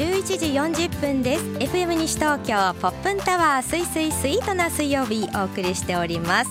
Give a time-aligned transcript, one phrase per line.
[0.00, 0.22] 11
[0.78, 1.44] 時40分です。
[1.58, 6.50] FM 西東京ポップンタワーすいすいスイートな水曜日お送りしております。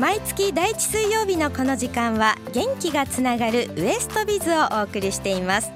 [0.00, 5.70] 毎月第一水曜日のこの時間は元気がつながるウエストビズをお送りしています。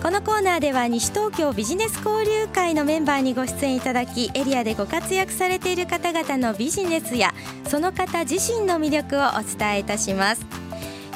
[0.00, 7.34] このコーナーでは西東京ビジネス交流会のメンバーにご出演いただきエリアでご活躍されている方々のビジネスや
[7.66, 10.46] その方自身の魅力をお伝えいたします。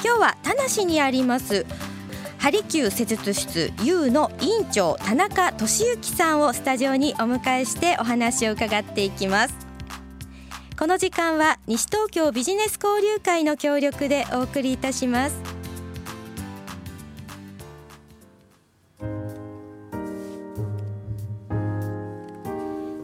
[0.04, 1.64] 今日は田無にあります
[2.44, 9.54] ハリキュー施術室 U の院長田中俊之さんをスタジオにお迎えしてお話を伺っていきます。
[10.78, 15.36] この時間は西東京ビジネス交流会の協力でお送りいたします。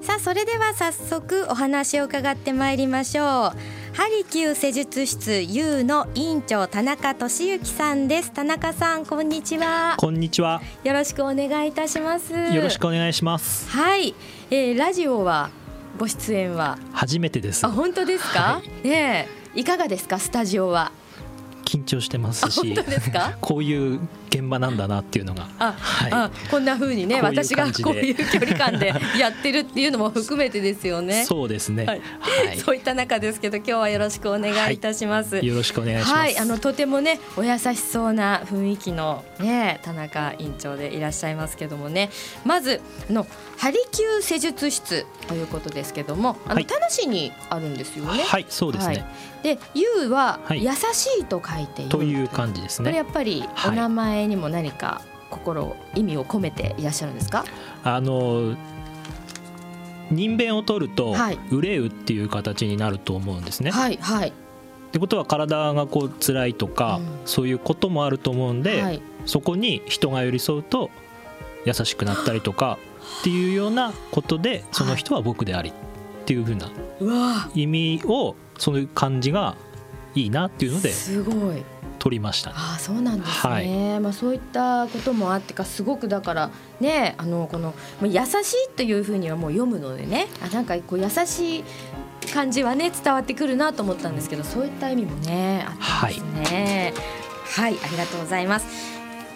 [0.02, 3.79] さあそれでは早速お話を伺ってまいりましょう。
[3.92, 8.32] ハリキュー施術室 U の院長田中俊之さんです。
[8.32, 9.96] 田中さんこんにちは。
[9.98, 10.62] こんにちは。
[10.84, 12.32] よろしくお願いいたします。
[12.32, 13.68] よろしくお願いします。
[13.70, 14.14] はい、
[14.50, 15.50] えー、ラジオは
[15.98, 16.78] ご出演は？
[16.92, 17.66] 初めてです。
[17.66, 20.18] あ本当ですか、はい、ねいかがですか？
[20.18, 20.92] スタジオは。
[21.64, 22.74] 緊張してますし。
[23.40, 24.00] こういう
[24.30, 31.24] 現場なんだなっていうのがあ、はい、あこんな風にね私がこういう距離感でやってるっていうのも含めてですよね。
[31.24, 42.10] そうですね、はい、はい、そういった中ですけど今日はよろしくお願いいたします、はい、よろしくお願いします、はい、あのとてもねお優しそうな雰囲気のね田中院長でいらっしゃいますけどもね。
[42.44, 43.26] まずの
[43.58, 48.22] ハリキュー施術室ということですけどもあの、田無にあるんですよね。
[48.22, 48.46] はい。
[48.48, 49.04] そうですね、
[49.42, 52.30] で U は優しいと書いている、という。
[52.30, 52.86] 感じですね。
[52.86, 57.44] これやっぱりお名前にも何か心意味を込めていらっしゃるんですか？
[57.84, 58.56] あの
[60.10, 63.70] 人弁を取ると、はい、憂うっていう形になると思うんですね。
[63.70, 64.32] はいはい、っ
[64.90, 70.90] てことは体がこう辛いとか、うん、そういうこともあると思うんで、はい、そこに人が寄り添うと
[71.64, 72.78] 優しくなったりとか
[73.20, 75.72] っていうようなことでその人は僕でありっ
[76.24, 76.70] ていうふうな
[77.54, 79.56] 意味をその感じが
[80.14, 81.62] いいなっていうのですごい
[82.00, 86.50] 取りました、ね、あそうなんですね、はい、まあ、そういったこともあってかすごくだから
[86.80, 90.26] ねあのこの優しいというふうにはもう読むのでね。
[90.42, 91.64] あなんかこう優しい
[92.32, 96.94] 感じはね伝わってくるなと思ったんですけどそういった意味もねあったんですね。
[97.44, 98.66] はい、はい、ありがとうございます。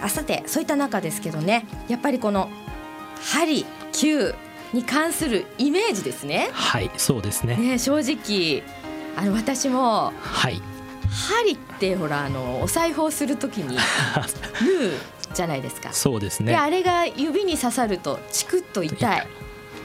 [0.03, 2.49] あさてそういった中ですけどねやっぱりこの
[3.21, 4.35] 針球
[4.73, 6.49] に関するイメージですね。
[6.53, 7.57] はいそうですね。
[7.57, 8.63] ね正直
[9.17, 10.61] あの私も、はい、
[11.11, 13.77] 針ってほらあのお裁縫するときに
[14.63, 14.93] 縫う
[15.35, 15.93] じゃないですか。
[15.93, 16.53] そうですね。
[16.53, 19.27] であれが指に刺さるとチクッと痛い。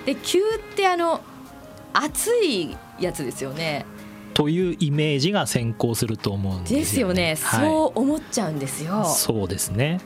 [0.06, 0.44] で急っ
[0.76, 1.22] てあの
[1.94, 3.86] 熱いやつですよね。
[4.34, 7.34] というイメージが先行すると思うんですよね。
[7.34, 7.66] ですよね。
[7.68, 9.04] そう思っちゃうんですよ。
[9.06, 10.00] そうですね。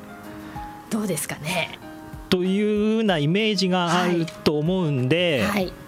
[0.89, 1.79] どうですかね。
[2.29, 5.82] というようなイメージがあると思うんで、はい、はい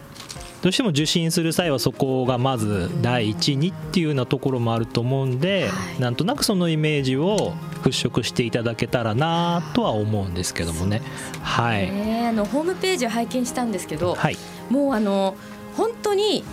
[0.65, 7.53] どうしても受診する際はそこがまず第一にっていうようなところもあると思うんで、はい、なんとなくそのイメージを
[7.83, 11.03] 払拭していただけたらなとは思うんですけどもね。
[11.43, 11.91] はい、
[12.27, 14.37] あのホームページを拝見したんですけど、はい、
[14.71, 15.35] もうあの
[15.77, 16.43] 本当に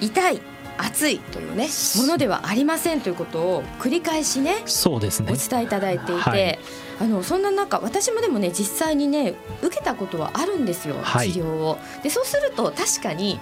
[0.00, 0.40] 痛い
[0.78, 6.58] 熱いというねものではありませんということを繰り返しねそうですねお伝えいただいていて、はい、
[7.00, 11.78] あのそんな中私もでもね実際にね受けたことはあるんですよ、はい、治療を。
[12.02, 13.40] でそうすると確かに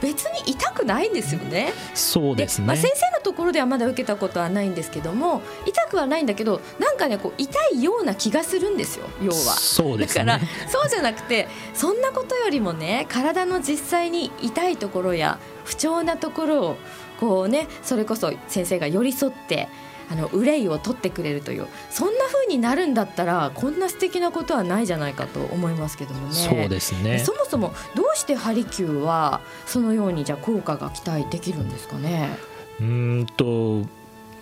[0.00, 1.72] 別に痛くないんですよね。
[1.94, 2.66] そうですね。
[2.66, 9.34] まあ、先生のところではまだ受けたことはないんですけども痛くはないんだけどなんかねこう痛いような気がするんですよ要は。
[9.34, 16.76] そうです、ね、だからそうじゃなくてそんなことよりもね体の実際に痛いところや不調なところを
[17.20, 19.68] こうねそれこそ先生が寄り添って
[20.08, 26.32] あの憂いを取ってくれるというそんな風になるんだったらこんな素敵なことはないじゃないかと思いますけどもね。
[26.32, 32.38] そうですねそもそもどうしてハリキューはそのようにじゃ効果が期待できるんですかね？
[32.80, 33.82] うんと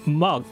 [0.05, 0.43] まあ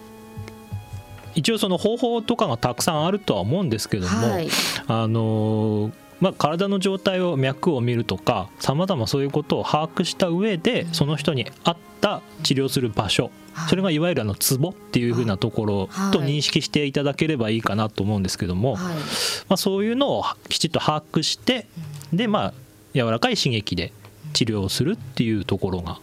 [1.35, 4.49] 一応その方法とかがたくさんあるとは思うんですけども、はい、
[4.87, 5.93] あの
[6.23, 13.33] まあ、体の状態を脈を見るとかさまざまそういうことを把握した上でその人に合った治療する場所
[13.69, 21.67] それがいわゆるあのツボっていうふうなところと認識していただければいいかなと思うんですけども、まあ、そういうのをきちっと把握して
[22.13, 22.55] でまあ
[22.95, 23.93] 柔らかい刺激で
[24.33, 25.99] 治療をするっていうところが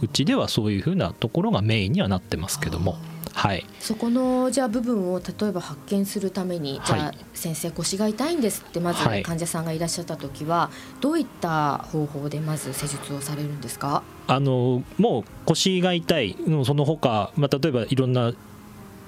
[0.00, 2.96] うちではそういうふうなところがメインにはなってますけども。
[3.34, 10.70] はい、そこのじゃあ部分を例えば発見するために、じゃあ先生腰が痛いんですってまず患者さんがいらっしゃった時は、
[11.00, 14.02] どういった方法でまず施術をされるんですか？
[14.28, 18.32] あのもう腰が痛いその他、まあ、例えばいろんな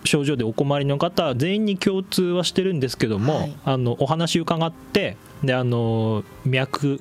[0.04, 7.00] 症状でお困りの方全員に共通はしてるんですけども、はい、あのお話伺ってであの脈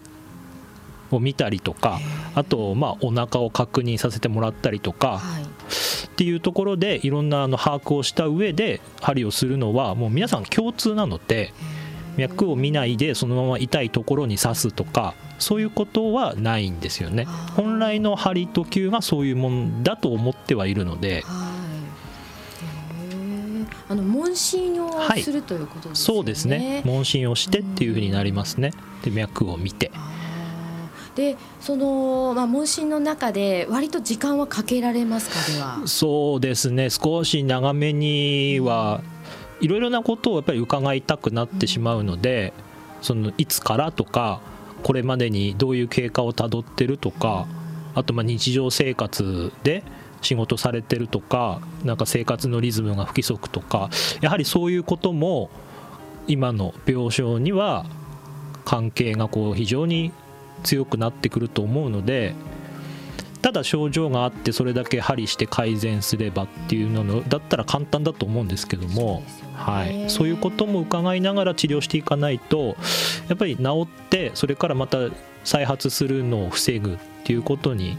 [1.12, 2.00] を見たりとか
[2.34, 5.46] あと、まあ、お腹を確認させてもらったりとか、はい、
[6.08, 11.54] っていうところでいろんなあの把握をした上で針をするのはもう皆さん共通なので
[12.18, 17.26] 脈を見ないでそのまま痛いところに刺すとかそういうことはないんですよね。
[17.56, 21.24] 本来の針と球がそういうもんだと思ってはいるので。
[23.90, 26.82] あの問診をするということですね、はい、そうですね。
[26.86, 28.72] 問診をしてっていうふうになりますね。
[29.04, 29.92] で脈を見て
[31.16, 35.54] でその、まあ、問診の中で割と時間はかけられますか？
[35.54, 35.88] では。
[35.88, 36.90] そうですね。
[36.90, 39.02] 少し長めには
[39.62, 42.54] いろいろなことをやっぱり伺いたくなってしまうので、
[43.02, 44.42] そのいつからとか
[44.82, 47.48] これまでにどういう経過をたどってるとか
[47.96, 49.84] あとまあ日常生活で
[50.22, 53.90] 仕事されてるとかなんか生活のリズムが不規則とか
[54.22, 55.50] やはりそういうことも
[56.28, 57.86] 今の病床には
[58.66, 60.12] 関係がこう非常に
[60.64, 62.34] 強くなってくると思うので
[63.44, 69.22] ただ症状があってそれだけ針して改善すればっていうのだったら簡単だと思うんですけども、
[69.54, 72.78] はい、そういうことも伺いながら治療していかないと
[73.28, 74.98] やっぱり治ってそれからまた
[75.44, 77.98] 再発するのを防ぐっていうことに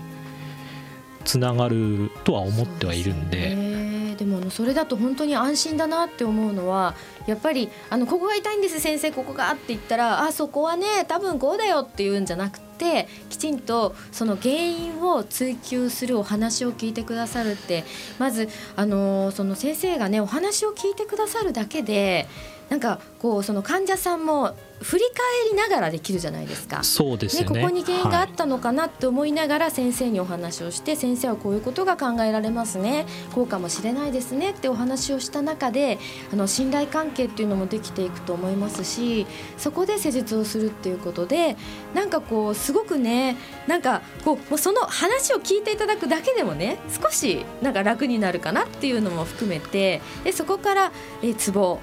[1.27, 3.94] つながるとは思ってはいるんで。
[4.15, 6.95] でもあのそれだと本当に安心だなって思うのは
[7.27, 17.85] やっぱりあのここが痛いんです先生ここがって言ったらあそこはね多分こうだよって言うんじゃなくてきちんとその原因を追求するお話を聞いてくださるって
[18.19, 22.27] まずあのその先生がねお話を聞いてくださるだけで
[22.69, 26.85] なんかこうその患者さんも振り返りながらできるじゃないですか。
[26.85, 33.07] そうですね、ね、ここに原因があったのかなって思いながら先生にお話をして、はい、先生はこういうことが考えられますね。
[33.35, 34.51] こうかもしれないですね。
[34.51, 35.99] ってお話をした中で
[36.33, 39.27] あの信頼関係っていうのもできていくと思いますし
[39.57, 41.57] そこで施術をするっていうことで
[41.95, 43.37] なんかこうすごくね
[43.67, 50.93] なんかこうもうその話を聞いていただくだけでもね少しなんか楽になるかなっていうのも含めてでそこから
[51.23, 51.79] えツボ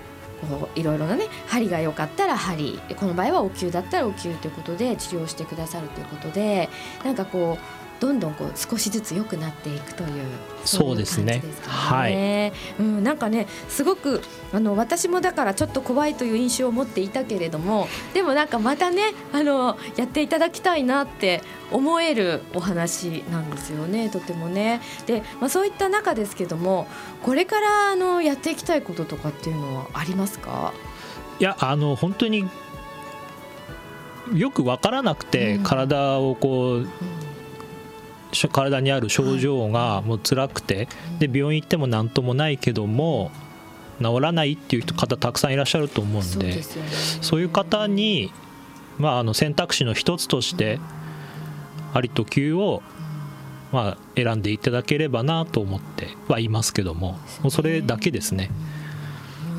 [0.47, 6.69] こういろいろなね針が良かったら針この場合はお灸だったらお灸ということで治療してくださるということで
[7.03, 10.09] なんかこうどんどんこう少しずつ良くなっていくという
[10.65, 11.43] そうですね。
[11.67, 12.51] はい。
[12.79, 14.21] うん、なんかねすごく
[14.51, 24.09] あの私もだからちょっと怖いという印象を持っていたけれども、でもなんかまたねあのやっていただきたいなって思えるお話なんですよね。
[24.09, 24.81] とてもね。
[25.05, 26.87] で、まあそういった中ですけども、
[27.21, 30.73] これからあのやっていきたいこととかっていうのはありますか？
[31.39, 32.49] いやあの本当に
[34.33, 36.89] よく分からなくて、体をこう、うん
[38.31, 40.87] 体にある症状がもう辛くて、
[41.19, 43.31] で病院行っても何ともないけども
[44.01, 46.63] 治らないっていう方たくさんいらっしゃると思うんで
[47.21, 48.31] そういう方に、
[48.97, 50.79] まあ、あの選択肢の一つとして
[51.93, 52.81] ありと急を
[53.71, 58.49] まあ選んでいただければなと思ってはいますけどももうそれだけですね。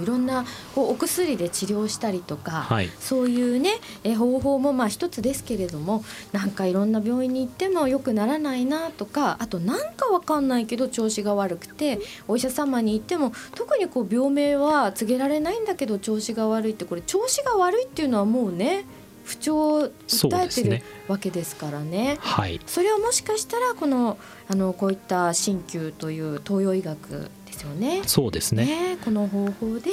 [0.02, 0.44] いろんな
[0.74, 3.70] こうお薬で治療したりとか、はい、そういうね
[4.04, 18.84] え方法もまあ一つですけれどもなんかいろんな病院に行ってもよくならないなとかあとなんかわかんないけど調子が悪くてお医者様に行っても特にこう病名は告げられないんだけど調子が悪いってこれ調子が悪いっていうのはもうね
[19.24, 24.18] 不調を訴えてるわけですからね、はい、それをもしかしたらこの
[24.48, 28.02] あのこういった鍼灸という東洋医学ですよね。
[28.06, 29.90] そうですね、ね、この方法で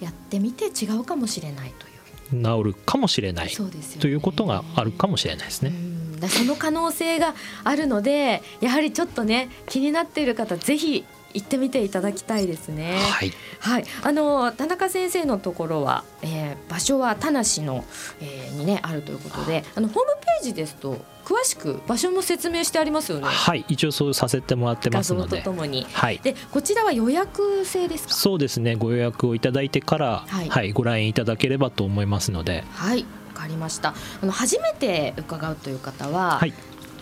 [0.00, 1.90] やってみて違うかもしれないとい
[2.40, 3.52] う、はい、治るかもしれない、ね、
[4.00, 5.72] ということがあるかもしれないですね。
[6.28, 7.34] その可能性が
[7.64, 12.96] あるのでやはりちょっとね気になっている方ぜひ行ってみていただきたいですね。
[12.96, 17.84] はい、はい、あの田中先生のところは、えー、場所は田無の、
[18.20, 23.26] えー、にねあるということで、あのホームページですと詳しく場所も説明してありますよね。
[23.26, 25.38] はい一応そうさせてもらってますので。
[25.38, 25.86] とともに。
[25.92, 26.20] はい。
[26.22, 28.14] でこちらは予約制ですか？
[28.14, 32.64] そうですねご予約をいただいてから、はい、はい、ご来院いただければと思いますので。
[32.72, 33.04] はい。
[33.34, 33.94] わかりました。
[34.22, 36.54] あの初めて伺うという方は、はい、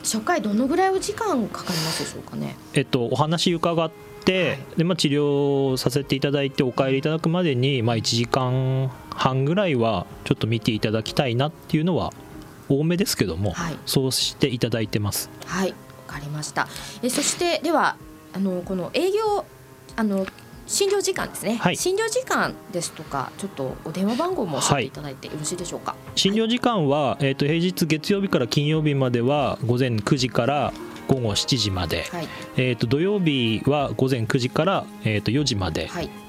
[0.03, 2.57] 初回どのぐらいお時間かかりますでしょうかね？
[2.73, 12.13] えっとお話伺って、はい、でまあ治療させていただいてお帰りいただくまでにまあ1時間半ぐらいはちょっと見ていただきたいなっていうのは
[12.69, 15.31] 多めですけども、はい、そうしていただいてます。
[15.47, 15.77] はいわ
[16.07, 16.69] かりました。
[17.03, 17.97] えそしてでは
[18.35, 19.45] あのこの営業
[19.97, 20.27] あの
[20.67, 30.73] 診療時間ですね、はい、診療時間ですとかちょっとお電話番号も教えていただいてよろしいでしょうか、はい、診療時間は、えーと、平日月曜日から金曜日までは午前9時から
[31.09, 35.89] 午後7時まで、はい、えー、と土曜日は午前9時から、えー、と4時まで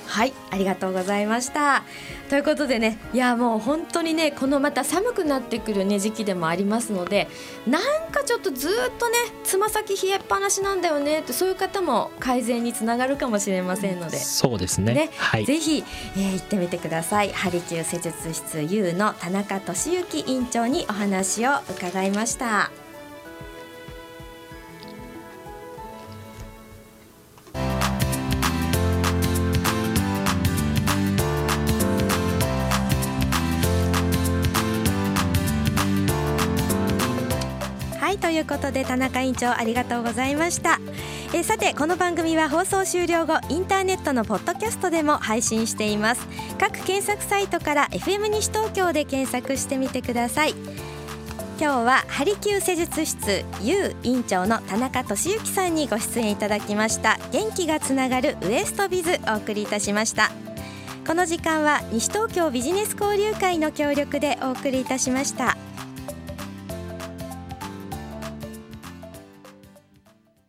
[0.10, 1.84] はいありがとうございました。
[2.30, 7.28] ということでねいやもう本当にねこのまた寒くなってくるね時期でもありますので
[7.68, 14.18] なんかちょっとずっとねつま先冷えっぱなしなんだよねってそういう方も改善につながるかもしれませんので。
[14.18, 14.94] そうですね。
[14.94, 15.84] ね、はい、ぜひ、
[16.16, 17.32] えー、行ってみてください。
[17.32, 22.72] ハリキュー施術室 U の田中俊之院長にお話を伺いました。
[38.40, 40.80] いうことで田中院長ありがとうございました
[41.34, 46.28] えさてこの番組は放送終了後インターネットのポッドキャストでも配信しています
[46.58, 50.56] 各検索サイトから FM 西東京で検索してみてください
[51.62, 60.32] 今日はハリキュー施術室 U 院長の田中俊之さんにご出演いただきました元気がつながるウエストビズお送りいたしました
[61.06, 65.58] この時間は西東京ビジネス交流会の協力でお送りいたしました。